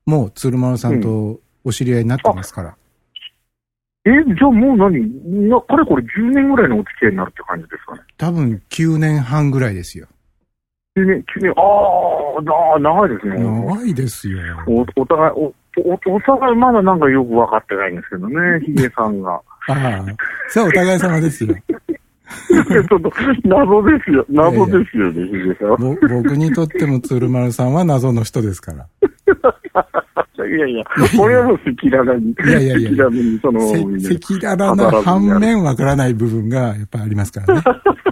[0.06, 2.76] もう鶴丸さんとお知り合いになってますから。
[4.06, 4.96] え、じゃあもう何？
[4.98, 8.00] いや、かれこれ10年ぐらいのお付き合いになるって感じですかね？
[8.16, 10.06] 多分9年半ぐらいですよ。
[10.96, 11.62] 9年、9年、あ
[12.38, 12.42] あ、
[12.80, 13.37] な長いですね。
[13.38, 14.38] 長いですよ。
[14.66, 19.35] お、お互い、お、お、お互いまだなんかよく分かってないんですけどね、ヒゲさんが。
[19.35, 20.04] ああ、
[20.48, 21.54] それはお互い様ですよ。
[22.48, 23.12] ちょっと、
[23.44, 24.24] 謎ですよ。
[24.28, 25.76] 謎ですよね、ヒゲさん。
[25.76, 28.87] ぼ僕にとっても鶴丸さんは謎の人ですから。
[30.46, 30.85] いやいや、
[31.20, 33.61] 俺はもう赤裸々に、いやいやいや赤裸々に、その、
[34.00, 37.62] せ赤裸々な反面わからない部分がやっぱありますからね。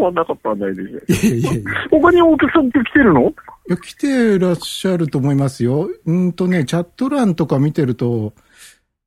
[0.00, 0.82] そんなことはないで。
[0.82, 0.90] いや
[1.34, 1.70] いやいや。
[1.90, 3.28] 他にお客さんって来てるの？
[3.28, 3.34] い
[3.68, 5.88] や、来てらっしゃると思いますよ。
[6.06, 8.32] うんとね、チャット欄とか見てると、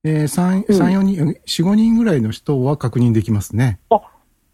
[0.04, 3.80] えー、3、うん三4人、4、5人ぐらいの人は確認できますね。
[3.90, 4.00] あ、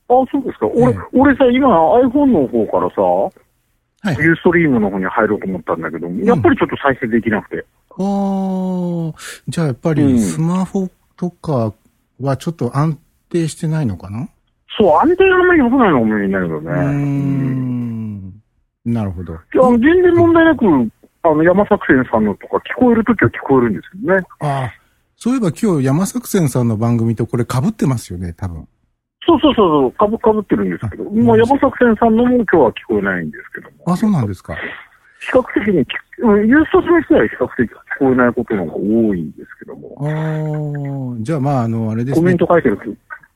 [0.07, 0.67] そうですか。
[0.67, 1.67] 俺、ええ俺さ、今
[1.99, 4.17] iPhone の方からさ、はい。
[4.17, 7.65] ユーストリームの方に入ろうと思ったんだけど、やっぱりちょっと再生できなくて。
[7.91, 9.13] あー
[9.49, 11.73] じゃあやっぱうんりスマホとか
[12.21, 12.97] はちょっと安
[13.27, 14.29] 定してないのかな、
[14.77, 16.71] そう、安定があんまり良くないのかもしれないけどね。
[16.71, 18.33] うーん。
[18.85, 19.33] なるほど。
[19.33, 20.65] いや全然問題なく、
[21.23, 24.23] あの、山作戦さんのとか聞こえるときは聞こえるんですけどね。
[24.39, 24.73] ああ、
[25.15, 28.67] そういえば今日山作戦さんの番組とこれ被ってますよね、多分。
[29.25, 33.93] そうそうそうそう、かぶ、かぶってるんですけど、あまあ、山作戦さんのも今日は聞こえないんですけども。
[33.93, 34.55] あ、そうなんですか。
[35.19, 35.85] 比較的に
[36.47, 39.97] ユースト先生は比較的聞こえないことの方が多いんですけども。
[39.99, 42.37] ああ、じゃあまあ、あの、あれですねコメン。
[42.37, 42.83] ト書いてると、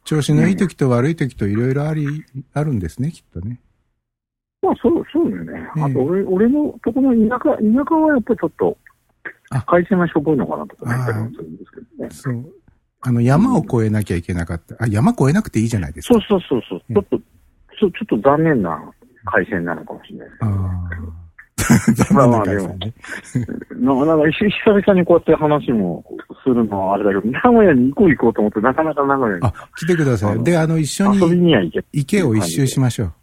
[0.04, 3.60] 調子のいい時と悪い時といろいろあり、あるんですね、きっとね。
[4.62, 5.54] まあ、そう、そうだよね。
[5.78, 8.78] ええあと、俺、俺のとこの田舎、田舎はやっぱりちょっと
[9.50, 12.10] あ、回線がしょぼいのかなとか思ったりもするんですけどね。
[12.12, 12.54] そう。
[13.02, 14.76] あの、山を越えなきゃいけなかった。
[14.80, 16.14] あ、山越えなくていいじゃないですか。
[16.14, 16.94] そうそうそうそう。
[16.94, 17.18] ちょっと、
[17.80, 18.92] そうちょっと残念な
[19.26, 21.23] 回線なのかもしれないですけどね。
[21.72, 21.94] ああ。
[21.94, 22.94] 残念な感じね。
[23.80, 26.04] ななんか、久々にこうやって話も
[26.44, 30.44] するのはあれだけど、名古屋に行こう行こうと思って、なかなか名古屋にあ、来てください。
[30.44, 33.14] で、あの、一緒遊びにには行け池を一周しましょう。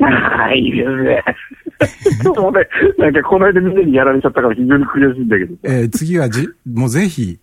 [0.00, 1.22] ああ、いいですね。
[2.22, 5.54] ちょっと待って、なんかこの間みんなにやられちゃったから非常に悔しいんだけど。
[5.64, 7.38] えー次はじ、もうぜひ、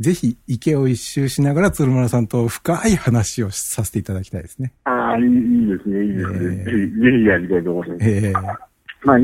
[0.00, 4.72] ぜひ池を一周しながら鶴村さんと深い話をさせていただきたいですね。
[4.84, 6.38] ああ、いいいいですね、いいですね。
[6.40, 8.00] ええぜひ、ぜひやりたいと思います。
[8.02, 8.73] えー
[9.04, 9.22] まあ、い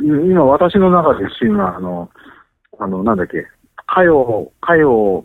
[0.00, 2.10] 今私の中でシーンは、あの、
[2.78, 3.46] あの、なんだっけ、
[3.86, 5.24] かよ、かよ、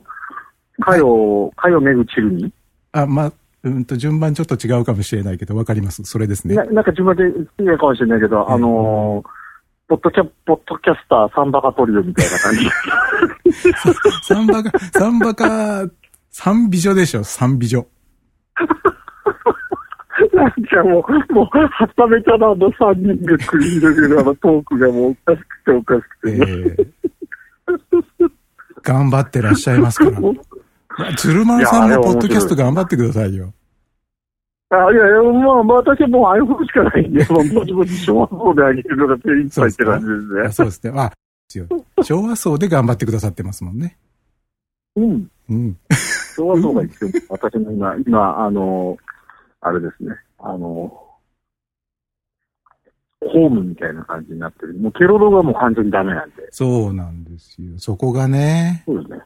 [0.80, 2.54] かよ、かよめぐちるに、
[2.92, 3.32] あ、まあ、
[3.64, 6.04] うんと、順番ちょっと違うかもしれないけど、わかります。
[6.04, 6.64] それですねな。
[6.66, 7.24] なんか自分で
[7.64, 9.30] 違うかもしれないけど、ええあのー
[9.90, 12.70] ポッドキャ、ポッドキャスターサンバカトリオみたいな感じ。
[14.28, 15.90] サンバカ、サンバカ、
[16.30, 17.88] 三美女でしょ、三美女。
[20.38, 26.84] なんかもう、もう、はためちゃなあの3人が繰り広げるあのトークがもうおかしくておかしくえて。
[26.84, 26.98] ー
[28.84, 30.22] 頑張ってらっしゃいますから。
[31.18, 33.54] 鶴丸さんもポッドキャスト頑張ってくださいよ。
[34.70, 35.24] あいやいや、
[35.64, 40.42] まあ、私はもう iPhone しかないんで、 もう、ぼちぼち小学校であげるのが手一杯って感じですね。
[40.42, 40.94] あそうですね。
[40.96, 41.12] あ、
[42.04, 43.98] 昭和層で頑張ってくださってますもんね。
[44.96, 45.28] うん。
[45.50, 45.78] うん。
[46.36, 48.98] 小学校が一応、私の今、今、あの、
[49.62, 51.08] あれですね、あの、
[53.22, 54.74] ホームみたいな感じになってる。
[54.76, 56.48] もうケロロがもう完全にダメなんで。
[56.52, 57.78] そうなんですよ。
[57.78, 59.22] そこがね、そうですね。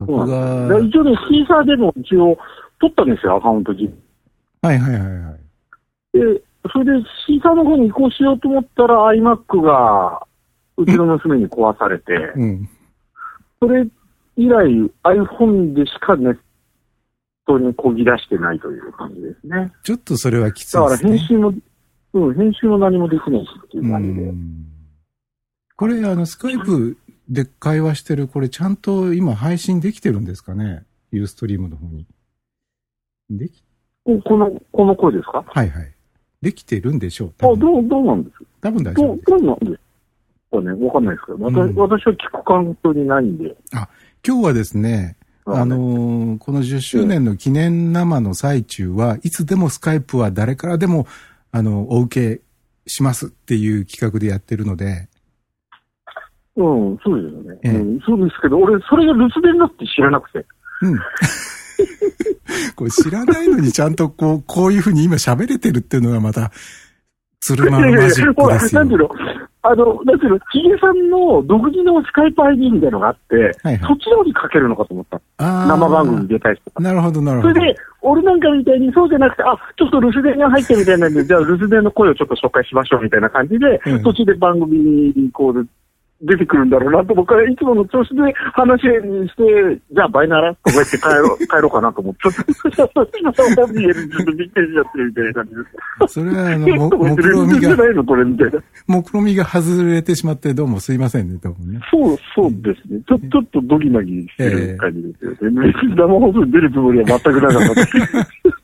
[0.00, 2.36] そこでが、一応ね、シーサーでも一応
[2.80, 3.98] 取ったんですよ、アカウント自分
[4.62, 5.38] はいはいはいはい。
[6.12, 6.42] で、
[6.72, 10.26] それでシーサーの方に移行しようと思ったら iMac が
[10.76, 12.68] うちの娘に壊されて、うん。
[13.60, 13.86] それ
[14.36, 14.66] 以来
[15.04, 16.38] iPhone でしかネッ
[17.46, 19.72] トにこぎ出してないという感じですね。
[19.82, 21.18] ちょっとそれはきついだからですね。
[21.18, 21.54] 編集も、
[22.14, 24.26] うん、編集も何もできないしっていうう感じで。
[24.26, 24.66] ん。
[25.76, 26.96] これ、あの、スカイプ
[27.28, 30.84] で会話してる、これちゃんと今配信できてるんですかね？
[31.10, 32.06] ユーストリームの方に。
[33.30, 33.62] でき、
[34.04, 35.44] おこの、この声ですか？
[35.46, 35.92] はいはい。
[36.42, 37.34] できてるんでしょう。
[37.38, 38.44] あ、どう、どうなんです？
[38.60, 39.30] 多分大丈夫です。
[39.30, 39.72] どうなんです
[40.50, 40.86] かね？
[40.86, 43.56] わかんないですけど、私,、うん私は聞く環境にないんで。
[44.26, 45.16] 今日はですね、
[45.46, 51.06] あのーこの10周年の記念生の最中はいつでもスカイプは誰からでも、
[51.52, 52.42] あの、お受け
[52.86, 55.08] しますっていう企画でやってるので、
[56.56, 57.58] うん、そうですよね。
[57.62, 60.46] ええうん、そうですけど、俺、それが留守電だって知らなくて。
[60.82, 60.98] うん。
[62.76, 66.52] これ知らないのにちゃんとこう、こういうふうに今喋れてるっていうのがまた、
[67.40, 68.80] 鶴丸マジックですよ。
[68.80, 69.08] なんていうの？
[69.66, 75.20] あの、なんていうのヒゲさんの独自のスカイプ ID みたいなのがあって、はいはいそっちの方にかけるのかと思った。
[75.38, 76.82] 生番組に出たい人。
[76.82, 77.54] なるほど、なるほど。
[77.54, 85.66] それで、俺なんかみたいにそうじゃなくて、あ、ちょっと留守電が入ってるみたいなんで、じゃあ留守電の声をちょっと紹介しましょうみたいな感じで、うん途中で番組にこう、
[86.24, 95.60] 出てくるんだろうなと、僕はいつもの調子で話にして、じゃあバイナラとか言って帰ろう、 帰ろうかなと思って、ちょっと、ちょっと、ちょっとびっくりしちゃってるみたいな感じで
[96.08, 96.14] す。
[96.14, 98.60] それはあの、も、目論みが、ないのこれみたいな。
[98.86, 101.80] 目論みが外れてしまってどうもすいませんね、どうもね。
[101.90, 103.00] そう、そうですね。
[103.06, 105.72] ちょ、ちょっとドギマギしてる感じですよね。
[105.94, 108.63] 生放送に出るつもりは全くなかった。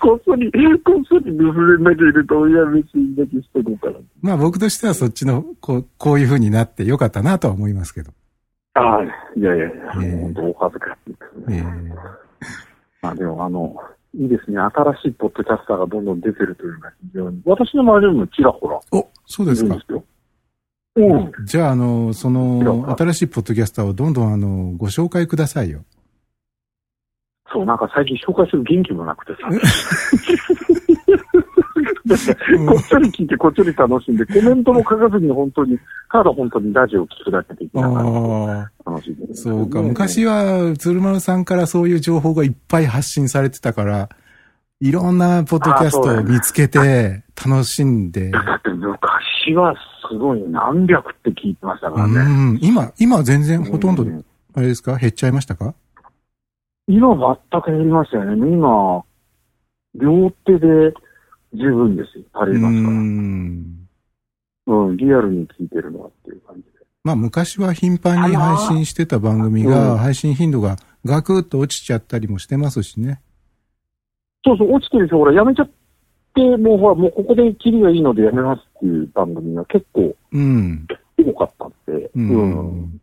[0.00, 3.98] こっそり、こっそり留守電だけ入れて親飯だけしとこうかな。
[4.22, 8.12] まあ僕としてはそっちの、こう、こういうふうになってよかったなとは思いますけど。
[8.74, 9.04] ああ、
[9.36, 9.70] いやいやえ
[10.02, 11.94] え本当お恥ずかしいですえね。
[13.02, 13.76] まあでも、あの、
[14.14, 14.58] いいですね。
[14.58, 17.42] 新しいポッドキャスターがどんどん出てるというのが非常に。
[17.44, 19.76] 私の周りにもちらほらお、そうですか。
[21.44, 25.84] じゃあ、あの、その、新しいポッドキャスターをどんどん、あの、ご紹介くださいよ。
[27.52, 29.48] そう、なんか最近紹介する元気もなくてさ。
[32.08, 35.78] こっちょり聞いて、こっちょり楽しんで、コメントも書かずに本当に、
[36.10, 39.34] ただ本当にラジオを聞くだけでいいな楽しんでる。
[39.36, 39.80] そうか。
[39.82, 44.08] ね昔は、鶴丸さんからそういう情報がいっぱい発信されてたから、
[44.80, 48.30] いろんなポッドキャストを見つけて、楽しんで。
[48.30, 49.74] だって昔は
[50.10, 52.20] すごい何百って聞いてましたからうね。
[52.54, 52.58] ん。
[52.62, 54.24] 今、今全然ほとんどう、
[54.54, 54.96] あれですか？
[54.96, 55.74] 減っちゃいましたか？
[56.88, 58.50] 今全く減りましたよね。
[58.50, 59.04] 今、
[59.94, 60.94] 両手で
[61.52, 62.24] 十分ですよ。
[62.32, 62.96] 足うりますから。
[62.96, 63.88] ん。
[64.66, 66.68] うん、リアルに聞いてるのはっていう感じで。
[67.04, 73.20] まあ昔は頻繁に配信してた番組うんが、配信頻度がガクッと落ちちゃったりもしてますしね。
[74.44, 75.70] そうそう、落ちてる人、ほら、やめちゃっ
[76.34, 80.86] て、もうほら、もうここで切りがいいのでやめますっていう番組が結構うん。
[81.18, 82.04] 多かったんで。
[82.04, 82.50] ううん
[82.84, 83.00] ん。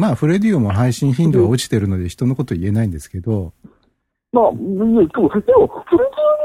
[0.00, 3.52] まあ、フレディオも配信頻度が落ちてるので人のこと言えないんですけど、
[4.32, 5.74] まあ、いや、でも、でも、フレディオ自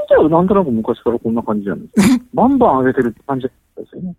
[0.10, 2.26] 体はなんとなく昔からこんな感じじゃないですか。
[2.36, 4.16] バンバン上げてるって感じだったですよね。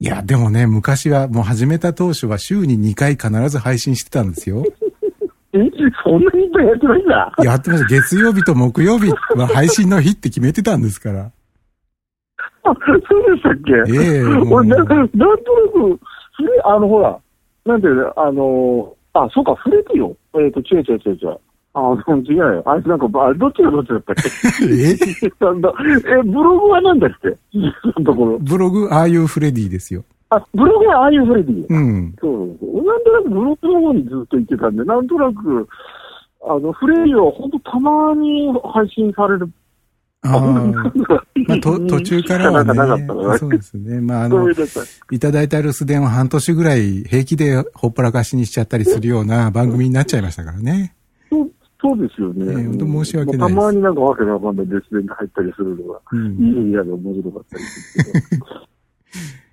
[0.00, 4.62] いや、でもね、昔はもう始めた当初は週に2回必ず配信してたんですよ。
[5.54, 5.58] え？
[6.04, 7.32] そんなにいっぱいやってないんだ。
[7.42, 7.88] やってました。
[7.88, 11.30] 月曜日と木曜日は配信の日って決めてたんですから。
[12.64, 13.72] あ、 そうでしたっけ？
[13.98, 16.00] ええもう俺な、なんとなく、
[16.36, 17.18] フレ、あの、ほら、
[17.66, 20.16] なんていうの、あの、あ、そうか、フレディオ。
[20.40, 21.38] えっ、と、違う違う違う違う。
[21.74, 21.96] あ、
[22.28, 22.62] 違うよ。
[22.66, 24.22] あれ、なんか、あどっちがどっちだったっけ
[24.64, 24.96] え？
[25.44, 25.72] なんだ
[26.06, 27.30] え、ブログはなんだっけ？
[28.04, 28.38] ところ。
[28.38, 30.04] ブログ、ああいうフレディですよ。
[30.30, 31.66] あ、ブログはああいうフレディ。
[31.68, 32.14] うん。
[32.20, 32.84] そうそう。
[32.84, 35.68] なんとなくブログの方にずっと行ってたんで、なんとなく、
[36.46, 39.48] あの、フレディは本当たまに配信される。
[40.24, 40.40] ああ。
[41.46, 43.38] まあ、と途中からはねな。
[43.38, 44.00] そうですね。
[44.00, 44.48] まあ、あの
[45.10, 50.94] いただいた留守電を半年ぐらい平気でほっぱらかしにしちゃったりするような番組になっちゃいましたからね。
[51.30, 51.50] そう
[51.80, 52.46] そうですよね。
[52.46, 56.66] ええ本当申し訳ないですたまになんかわけのわかんないデス電が入ったりするのが、うん。
[56.66, 58.46] いいやが面白かったりするけど。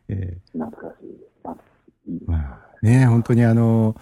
[0.07, 3.95] え懐かしいまあね、本当にあの、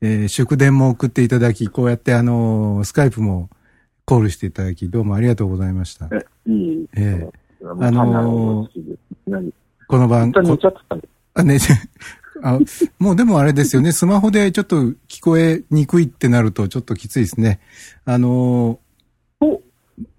[0.00, 3.50] えー祝電も送っていただき、こうやってあの、スカイプも
[4.06, 6.08] コールしていただき、どうもありがとうございました。
[6.12, 6.88] え、いい。
[6.96, 7.26] え
[7.62, 8.96] ああのー
[9.26, 9.50] 何
[9.86, 11.08] この番一、旦寝こちゃってたんで。
[11.34, 11.58] あ、ね、
[12.42, 12.58] あ、
[12.98, 14.76] もうでもあれですよね、スマホでちょっと
[15.08, 17.60] 聞こえにくいってなるとちょっときついですね。
[18.04, 18.78] あの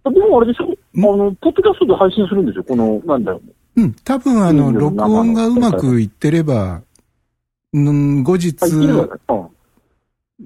[0.04, 0.66] あでもあれでしょ？
[0.96, 2.64] あの、ポッドキャストで配信するんでしょ？
[2.64, 3.42] この、なんだよ。
[3.76, 6.82] うん、多分あの、うん録音がうまくいってれば、
[7.74, 8.56] うん、後日。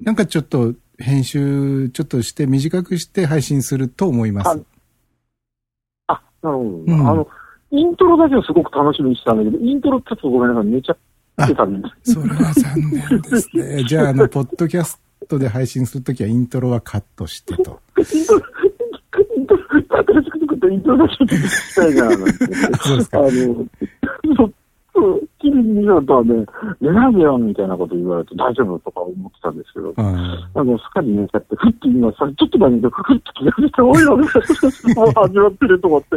[0.02, 4.62] なんかちょっと編集ちょっとして短くして配信すると思います。
[6.06, 6.68] あ、なるほど。
[6.68, 7.28] うんあの、
[7.72, 10.96] イントロだけはすごく楽しみにしてたんだけど、イントロちょっとごめんなさい、寝ちゃっ
[11.44, 12.14] ってたんです。
[12.14, 13.84] それは残念ですね。
[13.88, 17.80] じゃあ、あの、ポッドキャストで配信するときはイントロはカットしてと。
[17.98, 18.42] イントロ、
[19.36, 22.54] イントロ、新しく作ったイントロだけ聞きたいな、なんて。
[22.82, 23.28] そうですかあの、
[24.94, 26.06] そう、そう、キリンさん。
[26.06, 26.46] とはね、
[26.80, 29.56] 寝ないでよ、みたいなこと言われて大丈夫とか思ってたん。
[29.56, 30.06] ですけど、うん。
[30.54, 34.26] あの、すっかり寝ちゃって、ふっと今、さちょっと前にふっと気がついて、おいおい、もう
[35.12, 36.16] 始まってると思って、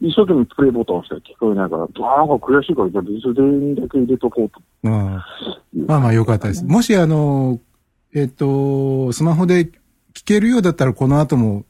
[0.00, 1.88] 一生懸命プレイボタン押したら聞こえないから、なん。
[1.88, 4.92] か悔しいから、じゃあ留守電だけ入れとこうとうん。
[5.86, 6.64] まあまあよかったです。
[6.64, 7.60] もしあの、
[8.14, 9.66] えっ、と、スマホで
[10.14, 11.64] 聞けるようだったらこの後も、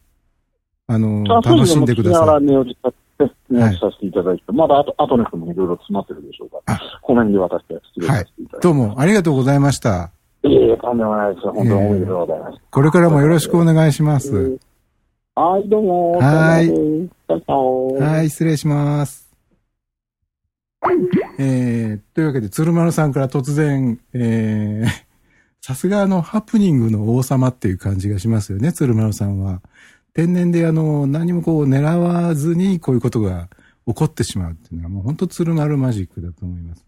[0.87, 1.85] あの、楽しん。
[1.85, 3.06] でください。
[3.51, 8.69] 寝落ちさせて、いただいて、まだあと、後の人もいろいろ詰まってるでしょうから、この辺で渡して失礼させていただいて。
[8.69, 10.11] どうもありがとうございました。
[10.43, 11.47] いえいえ、とんでもないです。
[11.49, 12.61] 本当におめでとうございます。
[12.71, 14.59] これからもよろしくお願いします。
[15.35, 16.13] はい、どうも。
[16.19, 16.97] はい
[18.01, 19.27] はい、失礼します。
[21.39, 24.89] えー、というわけで、鶴丸さんから突然、えー、
[25.61, 29.61] さすがあの、ハプニングの王様っていう感じがしますよね、鶴丸さんは。
[30.17, 33.51] 天然であの、何もこう狙わずにこういうことが
[33.87, 36.87] 起こってしまうっていうのはもう本当鶴丸マジックだと思います。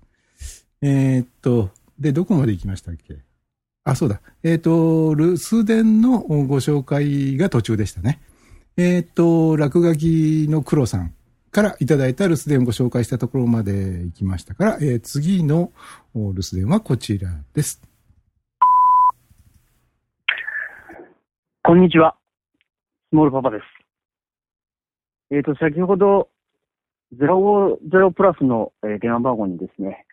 [0.80, 1.68] えー、っと、
[2.00, 3.18] で、どこまで行きましたっけ？
[3.84, 4.22] あ、そうだ。
[4.42, 8.18] えー、っと、留守電のご紹介が途中でしたね。
[8.78, 11.12] えーっと、落書きの黒さん
[11.50, 15.70] からいただいた留守電をご紹介したところまで行きましたから、えー次の
[16.14, 17.82] お留守電はこちらです。
[21.62, 22.16] こんにちは。
[23.10, 23.64] スモールパパです。
[25.30, 26.28] えっ、と、先ほど、
[27.16, 30.06] 050プラスの、電話番号にですね、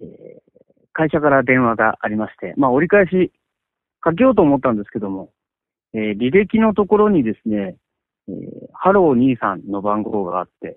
[0.00, 0.58] えー
[0.98, 3.30] 会社から電話がありまして、まあ、折り返し
[4.00, 5.30] かけようと思ったんですけども、
[5.94, 7.76] え履歴のところにですね、
[8.28, 8.32] え
[8.72, 10.76] ハロー兄さんの番号があって、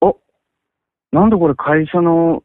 [0.00, 0.20] お、
[1.10, 2.44] なんでこれ会社の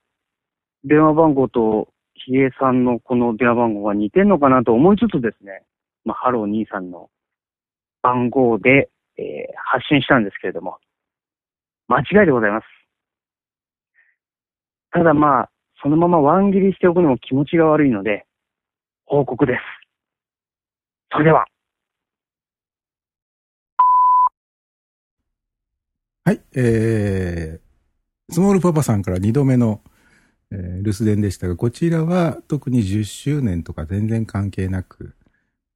[0.83, 5.61] 電話番号と、比叡さんのこの電話番号が似てんのかなと思いつつですね、
[6.03, 7.10] まあ、ハロー兄さんの
[8.01, 10.79] 番号で、えー発信したんですけれども、
[11.87, 12.65] 間違いでございます。
[14.91, 15.49] ただまあ、
[15.81, 18.25] そのままワン切りしておくのも気持ちが悪いので、
[19.05, 19.59] 報告です。
[21.11, 21.45] それでは。
[26.23, 29.81] はい、えー、スモールパパさんから2度目の、
[30.51, 35.15] えー留守電でしたが、こちらは特に10周年とか全然関係なく、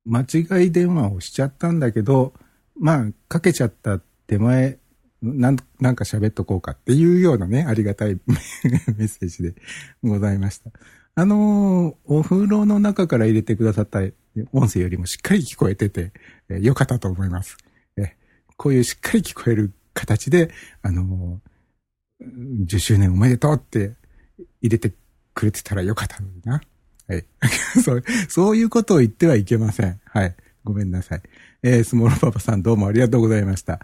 [0.06, 2.34] 間違い電話をしちゃったんだけど、
[2.80, 4.78] まあ、かけちゃった手前、
[5.22, 9.56] なんなんか喋っとこうかっていうようなね、ありがたい メッセージで
[10.04, 10.70] ございました。
[11.16, 14.02] あのーお風呂の中から入れてくださった
[14.52, 16.12] 音声よりもしっかり聞こえてて、
[16.50, 17.58] えーよかったと思います。
[17.98, 18.16] え
[18.58, 20.52] こういうしっかり聞こえる形で、
[20.82, 23.96] あのー10周年おめでとうって
[24.62, 24.94] 入れて
[25.34, 26.62] くれてたらよかったのにな。
[27.08, 27.26] はい。
[27.84, 30.00] そう、そういうことを言ってはいけません。
[30.06, 30.36] はい。
[30.64, 31.22] ごめんなさい。
[31.64, 33.80] えースモールパパさんどうもありがとうございました。